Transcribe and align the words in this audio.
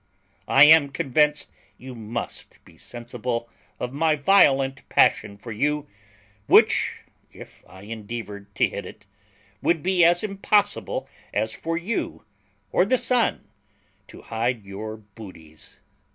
I 0.47 0.63
am 0.63 0.91
konvinced 0.91 1.51
you 1.77 1.93
must 1.93 2.57
be 2.65 2.73
sinsibel 2.73 3.47
of 3.79 3.93
my 3.93 4.15
violent 4.15 4.81
passion 4.89 5.37
for 5.37 5.51
you, 5.51 5.87
which, 6.47 7.01
if 7.31 7.63
I 7.69 7.83
endevored 7.83 8.47
to 8.55 8.67
hid 8.67 8.87
it, 8.87 9.05
would 9.61 9.83
be 9.83 10.03
as 10.03 10.23
impossible 10.23 11.07
as 11.35 11.53
for 11.53 11.77
you, 11.77 12.25
or 12.71 12.83
the 12.83 12.97
son, 12.97 13.47
to 14.07 14.23
hid 14.23 14.65
your 14.65 14.97
buty's. 14.97 15.79